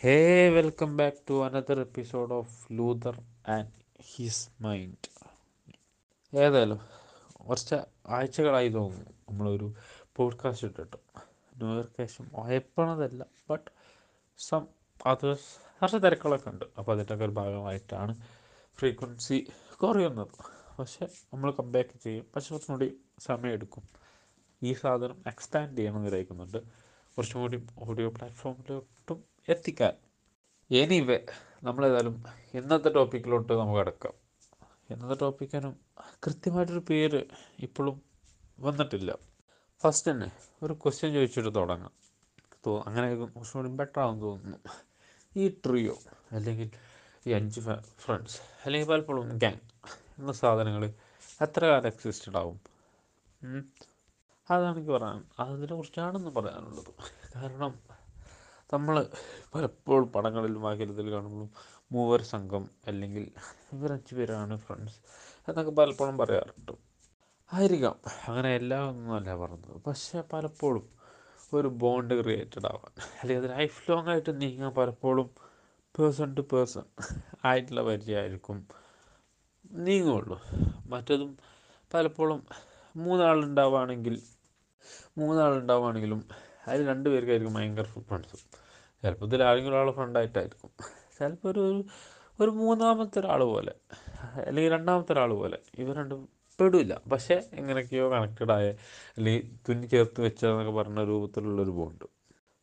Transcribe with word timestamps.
Hey 0.00 0.48
welcome 0.48 0.96
back 0.96 1.16
to 1.30 1.46
another 1.46 1.80
episode 1.80 2.34
of 2.34 2.68
Luther 2.72 3.22
and 3.48 3.70
his 4.00 4.48
mind 4.60 5.20
ഏതായാലും 6.36 6.80
കുറച്ച് 7.48 7.74
ആഴ്ചകളായി 8.06 8.68
തോന്നുന്നു. 8.68 9.10
നമ്മളൊരു 9.10 9.74
പോഡ്കാസ്റ്റ് 10.16 10.66
ഇട്ടിട്ട്. 10.66 10.96
ന്യൂ 11.56 12.24
വായ്പണതല്ല 12.32 13.26
ബട്ട് 13.50 13.70
സം 14.38 14.66
അത് 15.06 15.36
കുറച്ച് 15.36 15.96
തിരക്കുകളൊക്കെ 15.96 16.50
ഉണ്ട്. 16.50 16.64
അപ്പോൾ 16.78 16.92
അതിന്റെയൊക്കെ 16.92 17.24
ഒരു 17.24 17.32
ഭാഗമായിട്ടാണ് 17.32 18.16
ഫ്രീക്വൻസി 18.78 19.46
കുറയുന്നത്. 19.82 20.28
പക്ഷേ 20.78 21.06
നമ്മൾ 21.34 21.50
കംബാക്ക് 21.50 22.00
ചെയ്യും. 22.02 22.26
പക്ഷെ 22.36 22.54
കുറച്ചും 22.54 22.74
കൂടി 22.74 22.96
സമയമെടുക്കും. 23.18 23.82
ഈ 24.62 24.72
സാധനം 24.72 25.22
എക്സ്പാൻഡ് 25.26 25.78
ചെയ്യണമെന്ന് 25.78 26.06
വിചാരിക്കുന്നുണ്ട്. 26.06 26.58
കുറച്ചും 27.16 27.40
കൂടി 27.40 27.66
ഓഡിയോ 27.78 28.10
പ്ലാറ്റ്ഫോമിലോട്ടും 28.10 29.29
എത്തിക്കാൻ. 29.48 29.92
എനിവേ 30.70 31.18
നമ്മളേതായാലും 31.62 32.24
ഇന്നത്തെ 32.54 32.92
ടോപ്പിക്കിലോട്ട് 32.92 33.52
നമുക്ക് 33.52 33.80
അടക്കാം 33.80 34.12
ഇന്നത്തെ 34.90 35.14
ടോപ്പിക്കിനും 35.14 35.76
കൃത്യമായിട്ടൊരു 36.26 36.82
പേര് 36.90 37.24
ഇപ്പോഴും 37.58 38.02
വന്നിട്ടില്ല. 38.60 39.18
ഫസ്റ്റ് 39.80 40.10
തന്നെ 40.10 40.30
ഒരു 40.62 40.72
ക്വസ്റ്റ്യൻ 40.72 41.12
ചോദിച്ചിട്ട് 41.12 41.54
തുടങ്ങാം. 41.54 41.90
തോ 42.66 42.82
അങ്ങനെ 42.86 43.14
കുറച്ചും 43.14 43.60
കൂടി 43.60 43.68
ബെറ്റർ 43.68 44.00
ആണെന്ന് 44.00 44.22
തോന്നുന്നു. 44.22 44.58
ഈ 45.36 45.48
ട്രിയോ 45.48 45.98
അല്ലെങ്കിൽ 46.32 46.70
ഈ 47.26 47.32
അഞ്ച് 47.32 47.60
ഫ്രണ്ട്സ് 47.98 48.40
അല്ലെങ്കിൽ 48.66 48.88
പലപ്പോഴും 48.88 49.38
ഗ്യാങ് 49.38 49.90
എന്ന 50.18 50.32
സാധനങ്ങൾ 50.32 50.94
എത്ര 51.40 51.64
കാലം 51.64 51.86
എക്സിസ്റ്റഡ് 51.86 52.36
ആവും? 52.36 52.60
അതാണ് 54.50 54.86
പറയാൻ 54.86 55.24
അതിനെക്കുറിച്ചാണെന്ന് 55.38 56.30
പറയാനുള്ളത്. 56.30 56.94
കാരണം 57.36 57.99
നമ്മൾ 58.72 59.06
പലപ്പോഴും 59.54 60.08
പടങ്ങളിലും 60.08 60.62
വാക്യത്തിൽ 60.62 61.10
കാണുമ്പോഴും 61.12 61.50
മൂവർ 61.92 62.22
സംഘം 62.22 62.70
അല്ലെങ്കിൽ 62.86 63.30
ഇവരഞ്ച് 63.72 64.14
പേരാണ് 64.14 64.56
ഫ്രണ്ട്സ് 64.56 64.96
എന്നൊക്കെ 65.48 65.72
പലപ്പോഴും 65.72 66.18
പറയാറുണ്ട്. 66.18 66.72
ആയിരിക്കാം. 67.52 67.96
അങ്ങനെ 68.28 68.54
എല്ലാം 68.56 68.88
ഒന്നുമല്ല 68.88 69.36
പറഞ്ഞത്. 69.36 69.82
പക്ഷേ 69.86 70.22
പലപ്പോഴും 70.32 70.88
ഒരു 71.52 71.68
ബോണ്ട് 71.68 72.22
ക്രിയേറ്റഡ് 72.22 72.66
ആവാൻ 72.66 73.02
അല്ലെങ്കിൽ 73.20 73.48
അത് 73.48 73.58
ലൈഫ് 73.58 73.90
ലോങ് 73.90 74.08
ആയിട്ട് 74.08 74.40
നീങ്ങാൻ 74.40 74.74
പലപ്പോഴും 74.74 75.30
പേഴ്സൺ 75.98 76.34
ടു 76.34 76.40
പേഴ്സൺ 76.40 76.82
ആയിട്ടുള്ള 77.44 77.82
പരിചയമായിരിക്കും 77.82 78.68
നീങ്ങുള്ളൂ. 79.70 80.42
മറ്റതും 80.88 81.38
പലപ്പോഴും 81.94 82.46
മൂന്നാളുണ്ടാവുകയാണെങ്കിൽ 82.96 84.22
മൂന്നാളുണ്ടാവുകയാണെങ്കിലും 85.18 86.49
അതിൽ 86.70 86.86
രണ്ട് 86.86 87.10
പേർക്കായിരിക്കും 87.10 87.54
ഭയങ്കര 87.54 87.82
ഫ്രണ്ട്സും 87.82 88.38
ചിലപ്പോൾ 89.02 89.26
ഇതിൽ 89.26 89.42
ആരെങ്കിലും 89.42 89.76
ഒരാൾ 89.76 89.90
ഫ്രണ്ടായിട്ടായിരിക്കും 89.90 90.70
ചിലപ്പോൾ 91.18 91.48
ഒരു 91.50 91.84
ഒരു- 92.40 92.52
മൂന്നാമത്തെ 92.52 93.18
ഒരാൾ 93.20 93.44
പോലെ. 93.44 93.72
അല്ലെങ്കിൽ 94.46 94.72
രണ്ടാമത്തെ 94.72 95.12
ഒരാൾ 95.12 95.32
പോലെ. 95.32 95.58
ഇവർ 95.78 95.96
രണ്ടും 95.96 96.28
പെടില്ല 96.60 97.00
പക്ഷേ 97.12 97.42
എങ്ങനെയൊക്കെയോ 97.52 98.10
കണക്റ്റഡായ 98.10 98.68
അല്ലെങ്കിൽ 99.18 99.50
തുന്നി 99.68 99.86
ചേർത്ത് 99.86 100.20
വെച്ചതെന്നൊക്കെ 100.20 100.72
പറഞ്ഞ 100.72 101.04
രൂപത്തിലുള്ളൊരു 101.04 101.70
ബോണ്ട് 101.70 102.04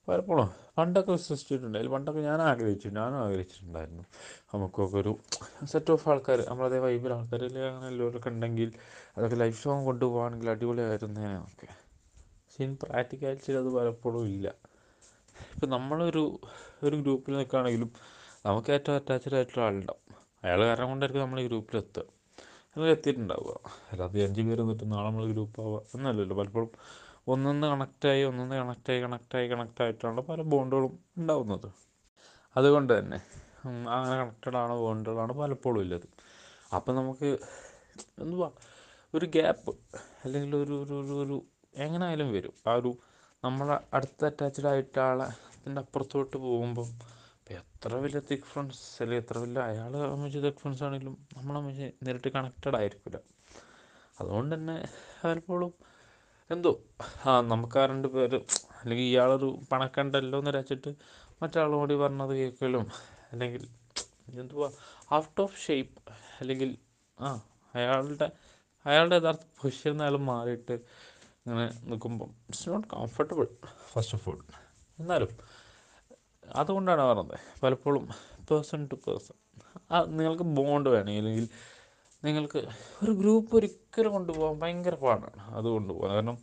പലപ്പോഴും 0.07 0.49
പണ്ടൊക്കെ 0.77 1.11
വിശ്വസിച്ചിട്ടുണ്ട് 1.11 1.77
അതിൽ 1.77 1.87
പണ്ടൊക്കെ 1.87 2.21
ഞാൻ 2.21 2.41
ആഗ്രഹിച്ചിട്ടുണ്ട്. 2.41 2.99
ഞാനും 2.99 3.17
ആഗ്രഹിച്ചിട്ടുണ്ടായിരുന്നു. 3.17 4.03
നമുക്കൊക്കെ 4.53 4.97
ഒരു 4.97 5.17
സെറ്റ് 5.63 5.91
ഓഫ് 5.91 6.09
ആൾക്കാർ 6.09 6.45
നമ്മളതേ 6.49 6.79
വൈബിൽ 6.79 7.13
ആൾക്കാർ 7.13 7.43
അല്ലെങ്കിൽ 7.43 7.67
അങ്ങനെ 7.67 7.87
എല്ലാവരൊക്കെ 7.87 8.29
ഉണ്ടെങ്കിൽ 8.29 8.71
അതൊക്കെ 9.17 9.35
ലൈഫ് 9.35 9.67
ലോങ് 9.67 9.85
കൊണ്ടുപോകുകയാണെങ്കിൽ 9.85 10.49
അടിപൊളിയായിരുന്നേനൊക്കെ 10.49 11.86
ഇൻ 12.59 12.71
പ്രാക്ടിക്കാലിറ്റിയിൽ 12.83 13.57
അത് 13.63 13.69
പലപ്പോഴും 13.77 14.23
ഇല്ല. 14.27 14.47
ഇപ്പം 15.53 15.69
നമ്മളൊരു 15.69 16.23
ഒരു 16.83 16.95
ഗ്രൂപ്പിൽ 16.95 17.33
നിൽക്കുകയാണെങ്കിലും 17.39 17.89
നമുക്ക് 18.45 18.69
ഏറ്റവും 18.71 18.95
അറ്റാച്ച്ഡ് 18.95 19.35
ആയിട്ടുള്ള 19.35 19.63
ആളുണ്ടാവും. 19.65 20.03
അയാൾ 20.43 20.59
കാരണം 20.69 20.89
കൊണ്ടായിരിക്കും 20.89 21.23
നമ്മൾ 21.25 21.39
ഈ 21.41 21.47
ഗ്രൂപ്പിലെത്തുക 21.47 22.05
നമ്മൾ 22.71 22.87
എത്തിയിട്ടുണ്ടാവുക. 22.95 23.53
അല്ലാതെ 23.91 24.23
അഞ്ച് 24.25 24.41
പേര് 24.41 24.61
നിന്നിട്ട് 24.61 24.91
നാളെ 24.91 25.07
നമ്മൾ 25.09 25.25
ഗ്രൂപ്പ് 25.33 25.61
ആവുക 25.61 25.81
എന്നല്ലല്ലോ. 25.95 26.35
പലപ്പോഴും 26.35 26.69
ഒന്നൊന്ന് 27.27 27.67
കണക്റ്റായി 27.67 28.23
ഒന്നൊന്ന് 28.23 28.55
കണക്റ്റായി 28.55 28.99
കണക്റ്റായി 29.05 29.47
കണക്റ്റ് 29.47 29.81
ആയിട്ടാണ് 29.83 30.21
പല 30.21 30.41
ബോണ്ടുകളും 30.53 30.93
ഉണ്ടാവുന്നത്. 31.17 31.69
അതുകൊണ്ട് 32.55 32.99
തന്നെ 32.99 33.19
അങ്ങനെ 33.95 34.15
കണക്റ്റഡ് 34.21 34.57
ആണ് 34.57 34.73
ബോണ്ടുകളാണ് 34.83 35.33
പലപ്പോഴും 35.33 35.81
ഇല്ലത്. 35.81 36.07
അപ്പം 36.75 36.95
നമുക്ക് 36.95 37.29
എന്തുവാ 38.23 38.49
ഒരു 39.13 39.25
ഗ്യാപ്പ് 39.25 39.71
അല്ലെങ്കിൽ 40.25 40.55
ഒരു 40.55 40.75
ഒരു 40.83 41.13
ഒരു 41.23 41.37
എങ്ങനെ 41.85 42.03
ആയാലും 42.07 42.29
വരും. 42.35 42.53
ആ 42.69 42.73
ഒരു 42.79 42.91
നമ്മളെ 43.43 43.75
അടുത്ത് 43.97 44.25
അറ്റാച്ച്ഡ് 44.29 44.69
ആയിട്ട് 44.71 44.99
ആളെ 45.07 45.27
അതിന്റെ 45.55 45.81
അപ്പുറത്തോട്ട് 45.81 46.35
പോകുമ്പം 46.45 46.89
എത്ര 47.57 47.95
വലിയ 48.03 48.21
തിക് 48.29 48.47
ഫ്രണ്ട്സ് 48.51 48.85
അല്ലെങ്കിൽ 49.03 49.23
എത്ര 49.23 49.37
വലിയ 49.43 49.61
അയാൾ 49.69 49.93
അമ്മച്ച് 50.13 50.39
തിക് 50.45 50.59
ഫ്രണ്ട്സ് 50.61 50.83
ആണെങ്കിലും 50.87 51.15
നമ്മളമ്മച്ച് 51.37 51.87
നേരിട്ട് 52.05 52.29
കണക്റ്റഡ് 52.37 52.77
ആയിരിക്കില്ല. 52.79 53.17
അതുകൊണ്ട് 54.19 54.53
തന്നെ 54.55 54.77
പലപ്പോഴും 55.21 55.71
എന്തോ 56.49 56.71
ആ 57.27 57.33
നമുക്ക് 57.51 57.77
ആ 57.81 57.85
രണ്ട് 57.85 58.07
പേര് 58.07 58.39
അല്ലെങ്കിൽ 58.81 59.05
ഇയാളൊരു 59.11 59.49
പണക്കണ്ടല്ലോ 59.71 60.37
എന്ന് 60.39 60.53
വെച്ചിട്ട് 60.57 60.91
മറ്റാളോടി 61.41 61.95
പറഞ്ഞത് 62.03 62.33
കേൾക്കലും 62.39 62.85
അല്ലെങ്കിൽ 63.31 63.63
എന്തുവാ 64.41 64.69
ഔട്ട് 65.15 65.39
ഓഫ് 65.45 65.57
ഷേപ്പ് 65.65 65.99
അല്ലെങ്കിൽ 66.39 66.71
ആ 67.17 67.29
അയാളുടെ 67.73 68.27
അയാളുടെ 68.85 69.15
യഥാർത്ഥ 69.15 69.45
പൊസിഷൻ 69.61 70.01
അയാൾ 70.03 70.17
മാറിയിട്ട് 70.31 70.75
ഇങ്ങനെ 71.47 71.71
നിൽക്കുമ്പം 71.83 72.27
it's 72.27 72.69
not 72.69 72.87
comfortable 72.87 73.47
first 73.93 74.17
of 74.17 74.29
all 74.29 74.43
എന്നാലും 74.99 75.27
അതുകൊണ്ടാണ് 76.55 77.01
പറഞ്ഞത് 77.01 77.39
പലപ്പോഴും 77.63 78.09
പേഴ്സൺ 78.51 78.89
ടു 78.91 78.95
പേഴ്സൺ 78.95 79.37
നിങ്ങൾക്ക് 80.17 80.43
ബോണ്ട് 80.43 80.89
വേണം 80.89 81.11
അല്ലെങ്കിൽ 81.11 81.47
നിങ്ങൾക്ക് 82.23 82.57
ഒരു 83.03 83.11
ഗ്രൂപ്പ് 83.11 83.55
ഒരിക്കലും 83.55 84.11
കൊണ്ടുപോകാൻ 84.11 84.59
ഭയങ്കര 84.59 84.95
പാടാണ്. 84.95 85.55
അത് 85.55 85.65
കൊണ്ടുപോകാൻ 85.65 86.13
കാരണം 86.13 86.37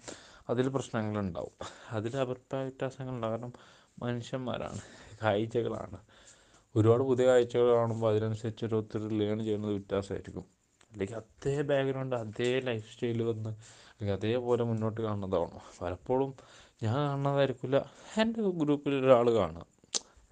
അതിൽ 0.51 0.69
പ്രശ്നങ്ങളുണ്ടാവും. 0.69 1.67
അതിൽ 1.91 2.17
അഭിപ്രായ 2.17 2.63
വ്യത്യാസങ്ങളുണ്ടാവും. 2.63 3.41
കാരണം 3.41 3.53
മനുഷ്യന്മാരാണ് 3.99 4.81
കാഴ്ചകളാണ്. 5.23 5.99
ഒരുപാട് 6.77 7.03
പുതിയ 7.03 7.27
കാഴ്ചകൾ 7.27 7.75
കാണുമ്പോൾ 7.75 8.11
അതിനനുസരിച്ച് 8.11 8.65
ഓരോരുത്തർ 8.65 9.09
ലേൺ 9.19 9.45
ചെയ്യുന്നത് 9.45 9.71
വ്യത്യാസമായിരിക്കും. 9.71 10.45
അല്ലെങ്കിൽ 10.93 11.17
അതേ 11.17 11.63
ബാക്ക്ഗ്രൗണ്ട് 11.63 12.17
അതേ 12.17 12.61
ലൈഫ് 12.61 12.95
സ്റ്റൈൽ 12.95 13.23
വന്ന് 13.23 13.84
അല്ലെങ്കിൽ 14.01 14.17
അതേപോലെ 14.17 14.65
മുന്നോട്ട് 14.65 15.01
കാണുന്നതാണോ 15.01 15.63
പലപ്പോഴും 15.83 16.35
ഞാൻ 16.83 16.95
കാണുന്നതായിരിക്കില്ല. 16.95 17.77
എന്റെ 18.21 18.43
ഗ്രൂപ്പിൽ 18.43 18.95
ഒരാൾ 18.95 19.31
കാണുക 19.31 19.67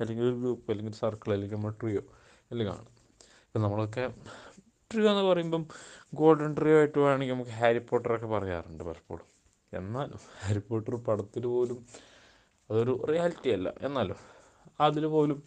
അല്ലെങ്കിൽ 0.00 0.24
ഒരു 0.24 0.34
ഗ്രൂപ്പ് 0.34 0.70
അല്ലെങ്കിൽ 0.70 0.94
സർക്കിൾ 0.94 1.32
അല്ലെങ്കിൽ 1.32 1.56
നമ്മൾ 1.56 1.70
ട്രിയോ 1.70 2.02
അല്ലെങ്കിൽ 2.50 2.72
കാണും. 2.72 2.92
ഇപ്പം 3.46 3.62
നമ്മളൊക്കെ 3.62 4.14
ട്രിയോ 4.90 5.10
എന്ന് 5.10 5.22
പറയുമ്പം 5.22 5.68
ഗോൾഡൻ 6.14 6.56
ട്രിയോ 6.56 6.78
ആയിട്ട് 6.78 6.98
വേണമെങ്കിൽ 6.98 7.34
നമുക്ക് 7.34 7.50
ഹാരി 7.50 7.78
പോട്ടറൊക്കെ 7.78 8.26
പറയാറുണ്ട് 8.26 8.84
പലപ്പോഴും. 8.84 9.26
എന്നാലും 9.72 10.20
ഹാരി 10.42 10.58
പോട്ടർ 10.58 10.94
പടത്തിൽ 10.94 11.46
പോലും 11.46 11.86
അതൊരു 12.70 13.04
റിയാലിറ്റി 13.08 13.50
അല്ല. 13.50 13.72
എന്നാലും 13.82 14.16
അതിൽ 14.80 15.06
പോലും 15.06 15.42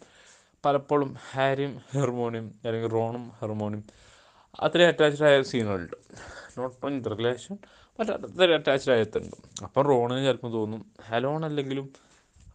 പലപ്പോഴും 0.64 1.16
ഹാരിയും 1.32 1.80
ഹെർമോണിയും 1.92 2.60
അല്ലെങ്കിൽ 2.64 2.90
റോണും 2.90 3.32
ഹെർമോണിയും 3.40 3.84
അത്രയും 4.62 4.88
അറ്റാച്ച്ഡ് 4.88 5.26
ആയ 5.26 5.42
സീനുകളുണ്ട് 5.42 5.96
നോട്ട് 6.58 6.86
ഓൺ 6.86 7.00
ദ 7.00 7.08
റിലേഷൻ 7.08 7.58
അത്രയും 8.00 8.54
അറ്റാച്ച്ഡ് 8.54 8.92
ആയിട്ടുണ്ട്. 8.92 9.36
അപ്പം 9.62 9.82
റോണിന് 9.82 10.26
ചിലപ്പോൾ 10.26 10.52
തോന്നും 10.52 10.92
ഹലോൺ 11.08 11.44
അല്ലെങ്കിലും 11.44 11.92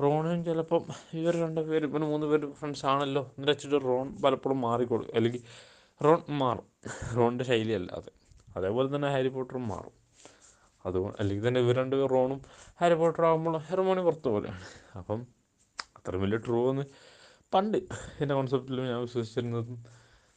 റോണിനും 0.02 0.46
ചിലപ്പം 0.46 0.86
ഇവർ 1.14 1.38
രണ്ട് 1.38 1.62
പേര് 1.62 1.86
ഇവർ 1.86 2.02
മൂന്ന് 2.02 2.28
പേര് 2.28 2.52
ഫ്രണ്ട്സ് 2.52 2.86
ആണല്ലോ 2.86 3.32
എന്ന് 3.38 3.52
വെച്ചിട്ട് 3.52 3.86
റോൺ 3.86 4.22
പലപ്പോഴും 4.22 4.62
മാറിക്കൊടുക്കും 4.62 5.16
അല്ലെങ്കിൽ 5.16 5.42
റോൺ 6.04 6.22
മാറും. 6.30 6.68
റോണിന്റെ 7.18 7.44
ശൈലി 7.44 7.72
അല്ലാതെ. 7.72 8.12
അതേപോലെ 8.58 8.96
തന്നെ 8.96 9.08
ഹാരി 9.08 9.28
പോട്ടറും 9.28 9.68
മാറും. 9.68 9.92
അതുകൊണ്ട് 10.86 11.18
അല്ലെങ്കിൽ 11.20 11.48
തന്നെ 11.48 11.62
ഇവർ 11.62 11.76
രണ്ട് 11.76 11.96
പേർ 11.96 12.10
റോണും 12.10 12.42
ഹാരി 12.82 12.94
പോട്ടർ 12.94 13.26
ആകുമ്പോൾ 13.26 13.58
ഹെർമോണി 13.58 14.02
പുറത്ത് 14.02 14.28
പോലെയാണ്. 14.28 14.62
അപ്പം 14.98 15.28
അത്ര 15.98 16.16
വലിയ 16.16 16.38
ട്രൂ 16.38 16.70
എന്ന് 16.70 16.84
പണ്ട് 17.54 17.78
എന്റെ 18.22 18.36
കോൺസെപ്റ്റിലും 18.36 18.88
ഞാൻ 18.88 19.02
വിശ്വസിച്ചിരുന്നതും 19.02 19.84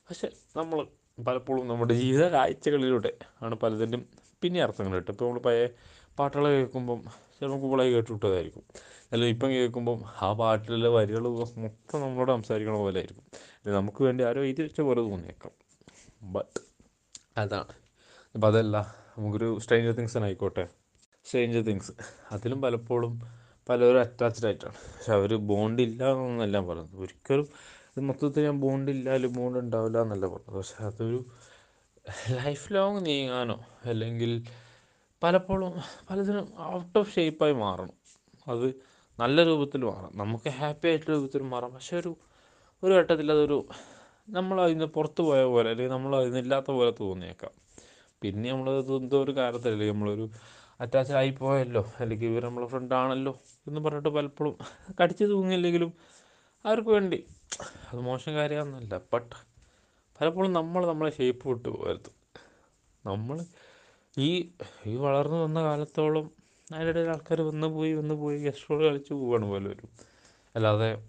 പക്ഷെ 0.08 0.28
നമ്മൾ 0.56 0.86
പലപ്പോഴും 1.26 1.68
നമ്മുടെ 1.68 1.94
ജീവിത 1.94 2.28
കാഴ്ചകളിലൂടെ 2.28 3.12
ആണ് 3.42 3.54
പലതിന്റെയും 3.54 4.23
പിന്നെ 4.44 4.62
അർത്ഥങ്ങൾ 4.62 4.94
കിട്ടും. 4.96 5.12
ഇപ്പോൾ 5.12 5.24
നമ്മൾ 5.24 5.40
പഴയ 5.40 5.68
പാട്ടുകൾ 6.18 6.44
കേൾക്കുമ്പം 6.46 7.00
ചിലപ്പോൾ 7.36 7.60
കൂടുതലായി 7.60 7.92
കേട്ടുവിട്ടതായിരിക്കും. 7.92 8.64
അല്ലെങ്കിൽ 9.12 9.34
ഇപ്പം 9.34 9.50
കേൾക്കുമ്പം 9.50 9.98
ആ 10.22 10.32
പാട്ടിലെ 10.32 10.88
വരികൾ 10.88 11.24
മൊത്തം 11.64 12.00
നമ്മളോട് 12.00 12.30
സംസാരിക്കണ 12.30 12.76
പോലെ 12.76 12.98
ആയിരിക്കും 13.00 13.24
നമുക്ക് 13.74 14.04
വേണ്ടി 14.04 14.24
ആരോ 14.24 14.44
എഴുതി 14.44 14.62
വെച്ച 14.62 14.80
പോലെ 14.80 15.00
തോന്നിയേക്കാം. 15.00 15.52
ബട്ട് 16.22 16.60
അതാണ്. 17.38 17.74
അപ്പം 18.34 18.48
അതല്ല 18.48 18.76
നമുക്കൊരു 19.18 19.58
സ്ട്രേഞ്ചർ 19.58 19.92
തിങ്സ് 19.92 20.18
ആയിക്കോട്ടെ. 20.18 20.64
സ്ട്രേഞ്ചർ 21.26 21.60
തിങ്സ് 21.60 21.92
അതിലും 22.32 22.62
പലപ്പോഴും 22.62 23.12
പലരും 23.68 24.00
അറ്റാച്ച്ഡ് 24.00 24.46
ആയിട്ടാണ്. 24.46 24.74
പക്ഷെ 24.94 25.12
അവർ 25.12 25.36
ബോണ്ട് 25.50 25.82
ഇല്ല 25.82 26.12
എന്നല്ല 26.12 26.60
പറയുന്നത്. 26.60 26.96
ഒരിക്കലും 27.00 27.46
ഇത് 27.96 28.04
മൊത്തത്തിൽ 28.04 28.44
ഞാൻ 28.44 28.60
ബോണ്ട് 28.60 28.90
ഇല്ല 28.90 29.10
അല്ലെങ്കിൽ 29.10 29.38
ബോണ്ട് 29.38 29.58
ഉണ്ടാവില്ല 29.58 29.98
എന്നല്ല 30.02 30.26
പറഞ്ഞത് 30.26 30.56
പക്ഷെ 30.56 30.84
അതൊരു 30.84 31.18
ലൈഫ് 32.06 32.72
ലോങ് 32.74 33.06
നീങ്ങാനോ 33.06 33.56
അല്ലെങ്കിൽ 33.86 34.32
പലപ്പോഴും 35.22 35.74
പലതിനും 36.10 36.46
ഔട്ട് 36.76 36.98
ഓഫ് 36.98 37.14
ഷേപ്പായി 37.14 37.52
മാറണം. 37.52 37.96
അത് 38.48 38.66
നല്ല 39.18 39.44
രൂപത്തിൽ 39.44 39.84
മാറാം. 39.84 40.12
നമുക്ക് 40.16 40.48
ഹാപ്പി 40.48 40.86
ആയിട്ടുള്ള 40.88 41.16
രൂപത്തിൽ 41.16 41.42
മാറാം. 41.42 41.74
പക്ഷേ 41.74 41.96
ഒരു 41.96 42.16
ഒരു 42.82 42.92
ഘട്ടത്തിൽ 42.94 43.32
അതൊരു 43.32 43.58
നമ്മൾ 44.28 44.60
അതിൽ 44.62 44.72
നിന്ന് 44.72 44.86
പുറത്ത് 44.86 45.22
പോയ 45.22 45.44
പോലെ 45.44 45.70
അല്ലെങ്കിൽ 45.70 45.92
നമ്മൾ 45.92 46.12
ഇല്ലാത്ത 46.38 46.70
പോലെ 46.70 46.90
തോന്നിയേക്കാം. 47.00 47.52
പിന്നെ 48.22 48.52
നമ്മൾ 48.52 48.70
എന്തോ 48.98 49.22
ഒരു 49.22 49.32
കാര്യത്തിലല്ലേ 49.32 49.88
നമ്മളൊരു 49.92 50.30
അറ്റാച്ച് 50.80 51.12
ആയി 51.12 51.30
പോയല്ലോ 51.30 51.82
അല്ലെങ്കിൽ 52.00 52.28
ഇവർ 52.28 52.44
നമ്മളെ 52.44 52.66
ഫ്രണ്ടാണല്ലോ 52.66 53.32
എന്ന് 53.66 53.80
പറഞ്ഞിട്ട് 53.80 54.08
പലപ്പോഴും 54.08 54.54
കടിച്ചു 55.00 55.24
തൂങ്ങില്ലെങ്കിലും 55.24 55.92
അവർക്ക് 56.64 56.88
വേണ്ടി. 56.88 57.26
അത് 57.92 58.00
മോശം 58.00 58.34
കാര്യമൊന്നുമല്ല. 58.34 59.00
ബട്ട് 59.12 59.34
പലപ്പോഴും 60.20 60.52
നമ്മൾ 60.52 60.86
നമ്മളെ 60.86 61.10
ഷേപ്പ് 61.10 61.48
വിട്ട് 61.48 61.68
പോകരുത്. 61.68 62.10
നമ്മൾ 63.06 63.44
ഈ 64.18 64.52
ഈ 64.86 64.96
വളർന്നു 64.96 65.36
വന്ന 65.36 65.62
കാലത്തോളം 65.62 66.30
അതിന്റെ 66.72 66.90
ഇടയിൽ 66.90 67.08
ആൾക്കാർ 67.08 67.40
വന്ന് 67.40 67.66
പോയി 67.66 67.92
വന്ന് 67.94 68.14
പോയി 68.14 68.38
ഗസ്റ്റോട് 68.44 68.84
കളിച്ച് 68.84 69.14
പോവുകയാണ് 69.14 69.50
പലരും. 69.50 69.88
അല്ലാതെ 70.56 71.02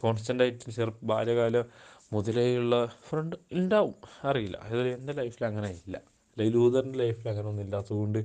കോൺസ്റ്റന്റ് 0.00 0.42
ആയിട്ട് 0.42 0.70
ചെറു 0.70 0.92
ബാല്യകാലം 1.02 1.64
മുതലേയുള്ള 2.12 2.86
ഫ്രണ്ട് 2.86 3.36
ഉണ്ടാവും 3.52 3.94
അറിയില്ല. 4.24 4.56
അത് 4.56 4.88
എന്റെ 4.88 5.12
ലൈഫിൽ 5.12 5.44
അങ്ങനെ 5.44 5.70
ഇല്ല. 5.70 5.96
അല്ലെങ്കിൽ 5.96 6.56
ലൂതറിന്റെ 6.56 6.98
ലൈഫിൽ 6.98 7.28
അങ്ങനെ 7.28 7.48
ഒന്നും 7.48 7.64
ഇല്ലാത്തതുകൊണ്ട് 7.64 8.18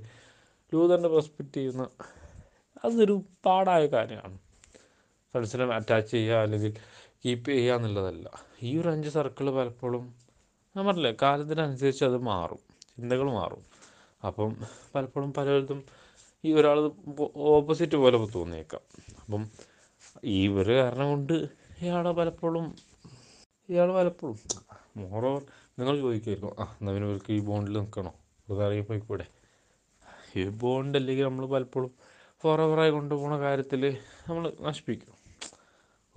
ലൂതറിന്റെ 0.73 1.09
പെർസ്പെക്റ്റീവ് 1.09 1.53
ചെയ്യുന്ന 1.53 1.89
അതൊരു 2.85 3.23
പാടായ 3.45 3.85
കാര്യമാണ്. 3.87 4.37
ഫ്രണ്ട്സിനെ 5.31 5.65
അറ്റാച്ച് 5.65 6.11
ചെയ്യുക 6.11 6.35
അല്ലെങ്കിൽ 6.35 6.73
കീപ്പ് 7.25 7.49
ചെയ്യുക 7.49 7.75
എന്നുള്ളതല്ല. 7.75 8.29
ഈ 8.63 8.77
ഒരു 8.77 8.89
അഞ്ച് 8.89 9.09
സർക്കിൾ 9.09 9.49
പലപ്പോഴും 9.49 10.26
ഞാൻ 10.77 10.85
പറഞ്ഞില്ലേ 10.85 11.17
കാലത്തിനനുസരിച്ച് 11.21 12.05
അത് 12.05 12.17
മാറും 12.17 12.59
ചിന്തകൾ 12.95 13.31
മാറും. 13.31 13.61
അപ്പം 14.27 14.55
പലപ്പോഴും 14.95 15.33
പലയിടത്തും 15.33 15.83
ഈ 16.45 16.53
ഒരാൾ 16.53 16.91
ഓപ്പോസിറ്റ് 17.37 17.97
പോലെ 17.97 18.27
തോന്നിയേക്കാം. 18.35 18.81
അപ്പം 19.23 19.43
ഈ 20.23 20.47
ഒരു 20.47 20.73
കാരണം 20.73 21.09
കൊണ്ട് 21.09 21.33
ഇയാളെ 21.81 22.11
പലപ്പോഴും 22.11 22.75
ഇയാൾ 23.69 23.93
പലപ്പോഴും 23.93 24.37
മോറോവർ 24.97 25.41
നിങ്ങൾ 25.79 25.95
ചോദിക്കുമായിരിക്കും 25.97 26.61
ആ 26.61 26.77
എന്നാൽ 26.79 26.93
പിന്നെ 26.93 27.09
ഇവർക്ക് 27.09 27.31
ഈ 27.33 27.39
ബോണ്ടിൽ 27.39 27.77
നിൽക്കണോ? 27.79 28.13
അത് 28.49 28.63
അറിയിപ്പോയിക്കൂടെ 28.63 29.27
ഈ 30.35 30.49
ബോണ്ട് 30.49 30.97
അല്ലെങ്കിൽ 30.97 31.23
നമ്മൾ 31.23 31.45
പലപ്പോഴും 31.45 31.91
ഫോറവറായി 32.43 32.91
കൊണ്ടുപോകുന്ന 32.91 33.39
കാര്യത്തിൽ 33.39 33.97
നമ്മൾ 34.29 34.53
നശിപ്പിക്കും. 34.61 35.15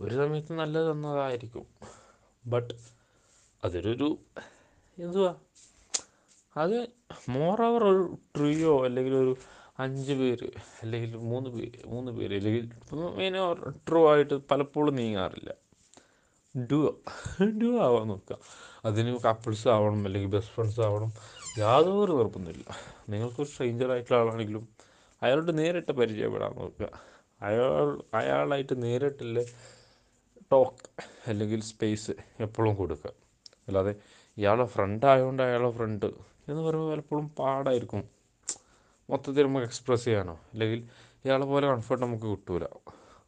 ഒരു 0.01 0.15
സമയത്ത് 0.15 0.53
നല്ലത് 0.53 0.93
തന്നതായിരിക്കും. 0.93 1.67
ബട്ട് 2.47 3.00
അതൊരു 3.65 4.19
എന്തുവാ? 4.99 5.35
അത് 6.57 6.89
മോറോവർ 7.29 7.85
ഒരു 7.85 8.19
ട്രിയോ 8.37 8.85
അല്ലെങ്കിൽ 8.85 9.15
ഒരു 9.15 9.37
അഞ്ച് 9.79 10.13
പേര് 10.13 10.51
അല്ലെങ്കിൽ 10.83 11.17
മൂന്ന് 11.17 11.51
പേര് 11.51 11.87
മൂന്ന് 11.87 12.13
പേര് 12.13 12.35
അല്ലെങ്കിൽ 12.37 12.71
മെയിൻ 13.17 13.35
ട്രൂ 13.89 14.11
ആയിട്ട് 14.11 14.35
പലപ്പോഴും 14.35 14.97
നീങ്ങാറില്ല. 14.97 15.55
ഡുവോ 16.73 16.99
ഡുവോ 17.59 17.85
ആവാൻ 17.85 18.09
നോക്കുക. 18.09 18.39
അതിന് 18.85 19.19
കപ്പിൾസ് 19.19 19.69
ആവണം 19.69 20.05
അല്ലെങ്കിൽ 20.05 20.31
ബെസ്റ്റ് 20.31 20.55
ഫ്രണ്ട്സ് 20.55 20.81
ആവണം. 20.81 21.13
യാതൊരു 21.59 22.13
നിർബന്ധമില്ല 22.13 22.77
നിങ്ങൾക്കൊരു 23.09 23.49
സ്ട്രേഞ്ചർ 23.49 23.91
ആയിട്ടുള്ള 23.91 24.19
ആളാണെങ്കിലും 24.19 24.69
അയാളോട് 25.23 25.59
നേരിട്ട് 25.59 25.93
പരിചയപ്പെടാൻ 25.93 26.53
നോക്കുക. 26.57 26.91
അയാൾ 27.43 28.03
അയാളായിട്ട് 28.15 28.83
നേരിട്ടുള്ള 28.83 29.43
ടോക്ക് 30.53 31.03
അല്ലെങ്കിൽ 31.27 31.63
സ്പേസ് 31.63 32.11
എപ്പോഴും 32.41 32.75
കൊടുക്കുക. 32.75 33.30
അല്ലാതെ 33.71 33.93
ഇയാളെ 34.37 34.65
ഫ്രണ്ട് 34.65 35.07
ആയതുകൊണ്ട് 35.07 35.43
അയാളെ 35.43 35.71
ഫ്രണ്ട് 35.71 36.07
എന്ന് 36.49 36.63
പറയുമ്പോൾ 36.63 36.91
പലപ്പോഴും 36.93 37.27
പാടായിരിക്കും. 37.29 38.03
മൊത്തത്തിൽ 39.11 39.45
നമുക്ക് 39.47 39.67
എക്സ്പ്രസ് 39.67 40.05
ചെയ്യാനോ? 40.05 40.35
അല്ലെങ്കിൽ 40.53 40.81
ഇയാളെ 41.25 41.47
പോലെ 41.47 41.67
കംഫർട്ട് 41.67 42.03
നമുക്ക് 42.05 42.27
കിട്ടൂല. 42.27 42.65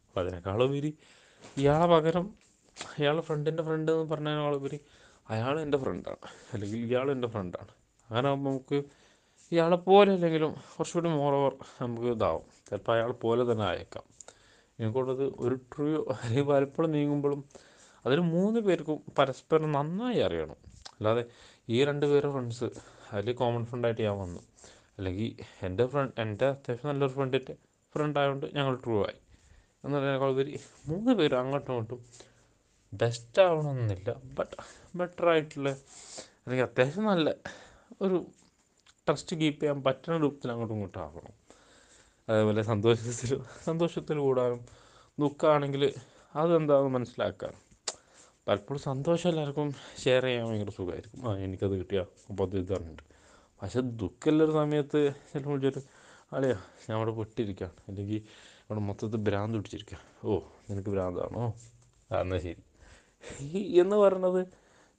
അപ്പോൾ 0.05 0.19
അതിനേക്കാളുപരി 0.19 0.91
ഇയാളെ 1.57 1.87
പകരം 1.87 2.25
ഇയാളെ 2.99 3.21
ഫ്രണ്ടിന്റെ 3.21 3.63
ഫ്രണ്ട് 3.63 3.91
എന്ന് 3.91 4.05
പറഞ്ഞതിനേക്കാളുപരി 4.05 4.79
അയാൾ 5.29 5.55
എന്റെ 5.59 5.77
ഫ്രണ്ടാണ് 5.77 6.27
അല്ലെങ്കിൽ 6.53 6.79
ഇയാൾ 6.85 7.11
എന്റെ 7.11 7.27
ഫ്രണ്ടാണ് 7.27 7.73
അങ്ങനെ 8.09 8.27
ആകുമ്പോൾ 8.27 8.49
നമുക്ക് 8.49 8.77
ഇയാളെ 9.51 9.75
പോലെ 9.75 10.11
അല്ലെങ്കിലും 10.13 10.51
കുറച്ചുകൂടി 10.53 11.09
മോർ 11.09 11.33
ഓവർ 11.33 11.53
നമുക്ക് 11.81 12.07
ഇതാവും. 12.07 12.45
ചിലപ്പോൾ 12.69 12.93
അയാൾ 12.95 13.11
പോലെ 13.11 13.43
തന്നെ 13.51 13.65
ആയേക്കാം. 13.65 14.05
എനിക്കുള്ളത് 14.79 15.23
ഒരു 15.39 15.55
ട്രൂ 15.55 15.85
അല്ലെങ്കിൽ 16.09 16.43
പലപ്പോഴും 16.43 16.91
നീങ്ങുമ്പോഴും 16.91 17.41
അതിൽ 18.05 18.19
മൂന്ന് 18.19 18.59
പേർക്കും 18.59 19.03
പരസ്പരം 19.19 19.71
നന്നായി 19.71 20.19
അറിയണം. 20.19 20.55
അല്ലാതെ 20.97 21.25
ഈ 21.69 21.83
രണ്ട് 21.85 22.05
പേരും 22.05 22.33
ഫ്രണ്ട്സ് 22.33 22.69
അതിൽ 23.13 23.31
കോമൺ 23.33 23.65
ഫ്രണ്ടായിട്ട് 23.65 24.01
ഞാൻ 24.01 24.17
വന്നു. 24.19 24.39
അല്ലെങ്കിൽ 24.97 25.43
എന്റെ 25.65 25.85
ഫ്രണ്ട് 25.85 26.21
എന്റെ 26.21 26.47
അത്യാവശ്യം 26.47 26.89
നല്ലൊരു 26.89 27.13
ഫ്രണ്ടിന്റെ 27.13 27.55
ഫ്രണ്ട് 27.95 28.19
ആയതുകൊണ്ട് 28.19 28.55
ഞങ്ങൾ 28.55 28.75
ട്രൂ 28.75 29.05
ആയി. 29.05 29.17
എന്ന് 29.83 29.97
പറഞ്ഞാൽ 29.97 30.29
ഉപരി 30.29 30.59
മൂന്ന് 30.87 31.11
പേരും 31.11 31.39
അങ്ങോട്ടും 31.39 31.71
ഇങ്ങോട്ടും 31.71 32.05
ബെസ്റ്റ് 32.93 33.41
ആവണമെന്നില്ല. 33.41 34.15
ബട്ട് 34.23 34.55
ബെറ്റർ 34.95 35.29
ആയിട്ടുള്ള 35.29 35.69
അല്ലെങ്കിൽ 36.45 36.65
അത്യാവശ്യം 36.65 37.05
നല്ല 37.05 37.35
ഒരു 38.01 38.25
ട്രസ്റ്റ് 39.07 39.35
കീപ്പ് 39.35 39.59
ചെയ്യാൻ 39.61 39.83
പറ്റുന്ന 39.83 40.17
രൂപത്തിൽ 40.17 40.51
അങ്ങോട്ടും 40.51 40.73
ഇങ്ങോട്ടും 40.73 41.01
ആകണം 41.01 41.33
അതേപോലെ 42.29 42.61
സന്തോഷത്തിൽ 42.61 43.41
സന്തോഷത്തിൽ 43.63 44.17
കൂടാനും 44.17 44.65
ദുഃഖമാണെങ്കിൽ 45.19 45.93
അതെന്താണെന്ന് 46.35 46.89
മനസ്സിലാക്കാൻ 46.89 47.53
പലപ്പോഴും 48.47 48.81
സന്തോഷം 48.81 49.29
എല്ലാവർക്കും 49.29 49.67
ഷെയർ 50.03 50.23
ചെയ്യാൻ 50.23 50.45
ഭയങ്കര 50.47 50.69
സുഖമായിരിക്കും. 50.69 51.29
ആ 51.29 51.37
എനിക്കത് 51.37 51.75
കിട്ടിയ 51.79 51.99
അപ്പോൾ 52.29 52.47
അത് 52.47 52.57
ഇതാറുണ്ട് 52.57 53.03
പക്ഷെ 53.61 53.81
ദുഃഖമുള്ളൊരു 53.81 54.51
സമയത്ത് 54.51 55.13
ചിലപ്പോൾ 55.29 55.49
വിളിച്ചിട്ട് 55.49 55.81
അളിയാ 56.35 56.57
ഞാൻ 56.87 56.95
അവിടെ 56.97 57.11
പെട്ടിരിക്കുകയാണ് 57.11 57.75
അല്ലെങ്കിൽ 57.87 58.19
അവിടെ 58.63 58.79
മൊത്തത്തിൽ 58.79 59.17
ഭ്രാന്ത് 59.17 59.57
പിടിച്ചിരിക്കുക 59.57 59.99
ഓ 60.23 60.39
നിനക്ക് 60.69 60.89
ഭ്രാന്താണോ? 60.89 61.53
എന്നാൽ 62.21 62.39
ശരി. 62.39 62.63
എന്ന് 63.81 63.95
പറയണത് 63.95 64.41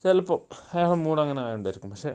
ചിലപ്പോൾ 0.05 0.41
അയാളുടെ 0.75 0.99
മൂഡ് 1.05 1.20
അങ്ങനെ 1.20 1.41
ആയതുകൊണ്ടായിരിക്കും 1.41 1.91
പക്ഷേ 1.91 2.12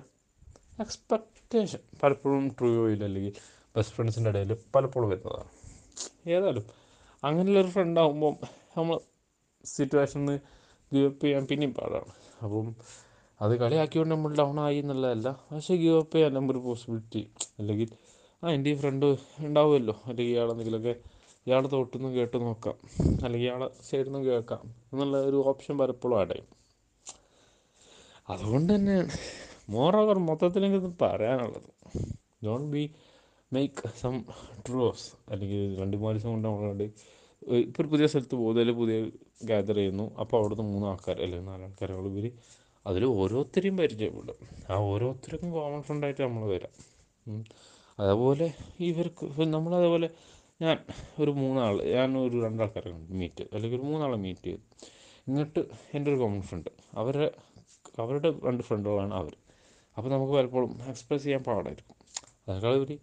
എക്സ്പെക്റ്റേഷൻ 0.80 1.82
പലപ്പോഴും 2.04 2.56
ട്രൂയോയിൽ 2.60 3.04
അല്ലെങ്കിൽ 3.04 3.34
ബെസ്റ്റ് 3.76 3.96
ഫ്രണ്ട്സിന്റെ 3.96 4.30
ഇടയിൽ 4.30 4.54
പലപ്പോഴും 4.76 5.10
വരുന്നതാണ്. 5.10 5.50
ഏതായാലും 6.28 6.66
അങ്ങനെയുള്ളൊരു 7.24 7.68
ഫ്രണ്ട് 7.68 8.00
ആകുമ്പം 8.00 8.36
നമ്മൾ 8.78 8.98
സിറ്റുവേഷനിൽ 9.66 10.30
ഗിവ് 10.30 10.59
അപ്പ് 10.92 11.26
ചെയ്യാൻ 11.26 11.48
പിന്നെയും 11.48 11.74
പാടാണ്. 11.74 12.12
അപ്പം 12.44 12.76
അത് 13.42 13.60
കളിയാക്കിയോണ്ട് 13.60 14.16
നമ്മൾ 14.16 14.36
ഡൗൺ 14.36 14.60
ആയി 14.60 14.78
എന്നുള്ളതല്ല. 14.78 15.30
പക്ഷേ 15.52 15.76
ഗീവപ്പ് 15.76 16.16
ചെയ്യാൻ 16.16 16.52
ഒരു 16.52 16.58
പോസിബിലിറ്റി 16.58 17.28
അല്ലെങ്കിൽ 17.60 17.90
ആ 18.44 18.52
എന്റെ 18.52 18.70
ഈ 18.70 18.76
ഫ്രണ്ട് 18.76 19.06
ഉണ്ടാവുമല്ലോ. 19.40 20.02
അല്ലെങ്കിൽ 20.06 20.34
ഇയാളെന്തെങ്കിലുമൊക്കെ 20.34 20.96
ഇയാളെ 21.48 21.68
തൊട്ടൊന്നും 21.68 22.16
കേട്ട് 22.16 22.38
നോക്കാം. 22.38 22.74
അല്ലെങ്കിൽ 23.26 23.48
ഇയാളെ 23.48 23.70
സൈഡിൽ 23.84 24.06
നിന്നും 24.06 24.26
കേൾക്കാം. 24.26 24.76
എന്നുള്ള 24.94 25.18
ഒരു 25.18 25.36
ഓപ്ഷൻ 25.36 25.78
പലപ്പോഴും 25.78 26.20
അടയും 26.20 26.48
അതുകൊണ്ട് 28.30 28.76
തന്നെ 28.76 29.08
മോറോവർ 29.70 30.18
മൊത്തത്തിൽ 30.20 30.66
എനിക്കിത് 30.66 30.98
പറയാനുള്ളത് 31.02 31.70
don't 32.46 32.72
be 32.72 32.84
make 33.54 33.90
some 34.02 34.24
truce 34.68 35.32
അല്ലെങ്കിൽ 35.32 35.80
രണ്ട് 35.82 35.98
മൂന്ന് 35.98 36.16
ദിവസം 36.16 36.30
കൊണ്ട് 36.30 36.48
നമ്മളുണ്ട് 36.48 36.84
ഇപ്പോൾ 37.64 37.84
ഒരു 37.84 37.88
പുതിയ 37.88 38.08
സ്ഥലത്ത് 38.08 38.36
പോകുന്നു 38.36 38.62
അല്ലെങ്കിൽ 38.62 38.80
പുതിയ 38.80 38.98
ഗ്യാദർ 39.46 39.76
ചെയ്യുന്നു. 39.76 40.16
അപ്പോൾ 40.16 40.38
അവിടുന്ന് 40.40 40.64
മൂന്ന് 40.64 40.88
ആൾക്കാർ 40.88 41.22
അല്ലെങ്കിൽ 41.22 41.48
നാല് 41.50 41.64
ആൾക്കാരുകൾ 41.64 42.08
ഉപരി 42.08 42.32
അതിൽ 42.88 43.06
ഓരോരുത്തരെയും 43.06 43.78
പരിചയപ്പെടും. 43.78 44.36
ആ 44.70 44.76
ഓരോരുത്തർക്കും 44.76 45.52
കോമൺ 45.52 45.82
ഫ്രണ്ടായിട്ട് 45.82 46.22
നമ്മൾ 46.22 46.48
വരാം. 46.48 46.74
അതേപോലെ 48.00 48.54
ഇവർക്ക് 48.80 49.42
നമ്മളതേപോലെ 49.42 50.10
ഞാൻ 50.62 50.78
ഒരു 51.20 51.32
മൂന്നാൾ 51.32 51.84
ഞാൻ 51.84 52.18
ഒരു 52.18 52.44
രണ്ടാൾക്കാരെ 52.46 52.92
മീറ്റ് 52.92 53.44
അല്ലെങ്കിൽ 53.54 53.78
ഒരു 53.78 53.86
മൂന്നാളെ 53.86 54.18
മീറ്റ് 54.18 54.46
ചെയ്തു. 54.46 54.60
എന്നിട്ട് 55.28 55.60
എന്റെ 55.94 56.12
ഒരു 56.12 56.20
കോമൺ 56.20 56.42
ഫ്രണ്ട് 56.42 56.70
അവരുടെ 56.94 57.32
അവരുടെ 58.00 58.30
രണ്ട് 58.46 58.64
ഫ്രണ്ടുകളാണ് 58.64 59.14
അവർ 59.14 59.36
അപ്പോൾ 59.98 60.10
നമുക്ക് 60.10 60.34
പലപ്പോഴും 60.34 60.80
എക്സ്പ്രസ് 60.88 61.24
ചെയ്യാൻ 61.24 61.44
പാടായിരിക്കും. 61.44 61.96
അതിനേക്കാൾ 62.48 62.76
ഇവർ 62.76 63.00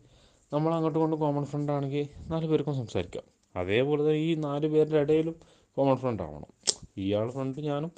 നമ്മൾ 0.52 0.74
അങ്ങോട്ടും 0.74 1.00
കൊണ്ട് 1.00 1.16
കോമൺ 1.16 1.44
ഫ്രണ്ട് 1.44 1.72
ആണെങ്കിൽ 1.72 2.08
നാല് 2.28 2.46
പേർക്കും 2.46 2.74
സംസാരിക്കാം. 2.74 3.22
അതേപോലെ 3.56 4.02
തന്നെ 4.02 4.14
ഈ 4.14 4.34
നാല് 4.34 4.66
പേരുടെ 4.66 4.98
ഇടയിലും 4.98 5.36
കോമൺ 5.76 5.96
ഫ്രണ്ട് 5.96 6.22
ആവണം. 6.22 6.50
ഇയാൾ 6.96 7.30
ഫ്രണ്ട് 7.30 7.60
ഞാനും 7.60 7.92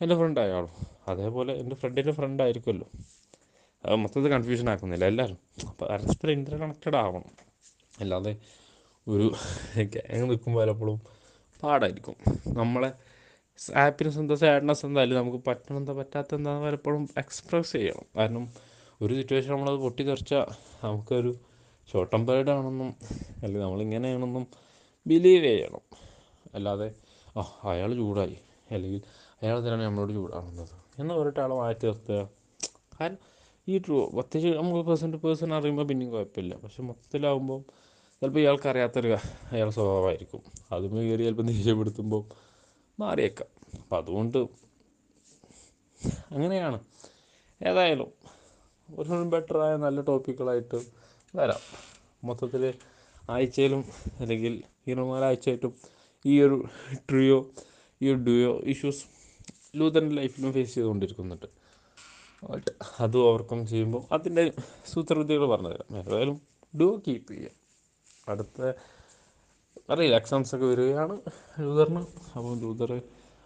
എന്റെ 0.00 0.14
ഫ്രണ്ട് 0.14 0.40
അയാളും. 0.40 0.70
അതേപോലെ 1.08 1.54
എന്റെ 1.54 1.76
ഫ്രണ്ടിന്റെ 1.76 2.12
ഫ്രണ്ട് 2.12 2.42
ആയിരിക്കുമല്ലോ. 2.42 2.88
അത് 3.84 3.94
മൊത്തത്തിൽ 3.94 4.30
കൺഫ്യൂഷൻ 4.30 4.70
ആക്കുന്നില്ല 4.70 5.04
എല്ലാവരും 5.04 5.38
അപ്പോൾ 5.68 5.86
പരസ്പരം 5.86 6.32
ഇന്റർ 6.32 6.56
കണക്റ്റഡ് 6.56 6.96
ആവണം. 6.96 7.32
അല്ലാതെ 8.00 8.36
ഒരു 9.08 9.32
ഗ്യാങ് 9.78 10.30
നിൽക്കുമ്പോൾ 10.30 10.60
പലപ്പോഴും 10.60 11.00
പാടായിരിക്കും. 11.62 12.14
നമ്മളെ 12.54 12.92
ഹാപ്പിനെസ് 13.74 14.18
എന്താ? 14.18 14.34
സാഡ്നെസ് 14.34 14.86
എന്തായാലും 14.86 15.16
നമുക്ക് 15.16 15.38
പറ്റണം 15.46 15.76
എന്താ? 15.76 15.92
പറ്റാത്ത 15.92 16.34
എന്താന്ന് 16.34 16.66
പലപ്പോഴും 16.66 17.08
എക്സ്പ്രസ് 17.16 17.72
ചെയ്യണം. 17.72 18.06
കാരണം 18.16 18.52
ഒരു 19.02 19.14
സിറ്റുവേഷൻ 19.14 19.50
നമ്മളത് 19.50 19.74
പൊട്ടിത്തെറിച്ചാൽ 19.74 20.46
നമുക്കൊരു 20.84 21.34
ഷോർട്ട് 21.92 22.12
ടേം 22.12 22.26
പീരീഡ് 22.26 22.50
ആണെന്നും 22.50 22.94
അല്ലെങ്കിൽ 23.42 23.60
നമ്മളിങ്ങനെയാണെന്നും 23.60 24.46
ബിലീവ് 25.06 25.44
ചെയ്യണം. 25.44 25.80
അല്ലാതെ 26.54 26.94
ആ 27.36 27.60
അയാൾ 27.64 27.94
ചൂടായി. 27.94 28.38
അല്ലെങ്കിൽ 28.70 29.02
അയാൾ 29.42 29.58
തന്നെയാണ് 29.58 29.82
നമ്മളോട് 29.82 30.12
ചൂടാകുന്നത്? 30.12 30.68
എന്ന് 30.98 31.14
പറഞ്ഞിട്ട് 31.14 31.40
ആളെ 31.40 31.54
മാറ്റി 31.54 31.86
നിർത്തുക. 31.86 32.28
കാരണം 33.00 33.18
ഈ 33.68 33.78
ട്രൂ 33.78 34.10
പ്രത്യേകിച്ച് 34.10 34.58
നമുക്ക് 34.58 34.86
പേഴ്സൺ 34.86 35.12
ടു 35.12 35.16
പേഴ്സൺ 35.16 35.54
അറിയുമ്പോൾ 35.54 35.86
പിന്നെയും 35.86 36.12
കുഴപ്പമില്ല. 36.12 36.56
പക്ഷെ 36.56 36.82
മൊത്തത്തിലാവുമ്പോൾ 36.82 37.62
ചിലപ്പോൾ 38.20 38.40
ഇയാൾക്ക് 38.40 38.68
അറിയാത്തൊരു 38.68 39.16
അയാൾ 39.52 39.70
സ്വഭാവമായിരിക്കും. 39.70 40.42
അതും 40.72 40.96
കയറി 40.96 41.22
ചിലപ്പോൾ 41.22 41.42
ദേഷ്യപ്പെടുത്തുമ്പോൾ 41.42 42.24
മാറിയേക്കാം. 43.00 43.78
അപ്പം 43.78 43.96
അതുകൊണ്ട് 43.96 44.38
അങ്ങനെയാണ്. 46.30 46.80
ഏതായാലും 47.66 48.12
ഒരു 48.96 49.08
ബെറ്ററായ 49.08 49.76
നല്ല 49.76 50.00
ടോപ്പിക്കുകളായിട്ട് 50.00 50.80
വരാം. 51.36 51.60
മൊത്തത്തിൽ 52.24 52.74
ആഴ്ചയിലും 53.30 53.84
അല്ലെങ്കിൽ 54.20 54.62
ഇരുപത്തിനാലാഴ്ചയായിട്ടും 54.86 55.94
ഈ 56.26 56.34
ഒരു 56.42 56.56
ട്രിയോ 57.10 57.38
ഈ 58.02 58.08
ഒരു 58.12 58.20
ഡുയോ 58.28 58.52
ഇഷ്യൂസ് 58.72 59.02
ലൂതൻ 59.76 60.08
ലൈഫിലും 60.08 60.52
ഫേസ് 60.52 60.74
ചെയ്തുകൊണ്ടിരിക്കുന്നുണ്ട്. 60.74 61.46
ബട്ട് 62.50 62.70
അത് 63.00 63.16
ഓവർകം 63.16 63.66
ചെയ്യുമ്പോൾ 63.66 64.02
അതിന്റെ 64.14 64.52
സൂത്രവിദ്യകൾ 64.92 65.46
പറഞ്ഞുതരാം. 65.46 65.90
ഏതായാലും 65.98 66.36
ഡുയോ 66.80 67.02
കീപ്പ് 67.06 67.32
ചെയ്യാം 67.34 67.54
അടുത്ത 68.28 68.72
അറിയില്ല 69.90 70.16
എക്സാംസ് 70.16 70.54
ഒക്കെ 70.54 70.66
വരികയാണ് 70.66 71.14
ലൂതറിന്. 71.60 72.02
അപ്പോൾ 72.36 72.54
ലൂതർ 72.60 72.92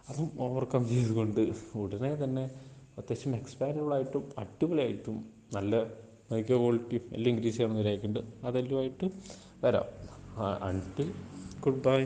അതും 0.09 0.29
ഓവർകം 0.39 0.83
ചെയ്തുകൊണ്ട് 0.89 1.41
ഉടനെ 1.75 2.11
തന്നെ 2.23 2.43
അത്യാവശ്യം 2.97 3.35
എക്സ്പാൻഡബിൾ 3.35 3.93
ആയിട്ടും 3.93 4.23
അടിപൊളിയായിട്ടും 4.37 5.17
നല്ല 5.55 5.75
മൈക്രോ 6.31 6.57
ക്വാളിറ്റിയും 6.57 7.03
എല്ലാം 7.13 7.29
ഇൻക്രീസ് 7.33 7.57
ചെയ്യണമെന്ന് 7.57 7.83
വിചാരിക്കുന്നുണ്ട്. 7.83 8.45
അതെല്ലാമായിട്ട് 8.45 9.07
വരാം. 9.65 9.87
Until 10.67 11.09
good 11.65 11.81
bye 11.87 11.99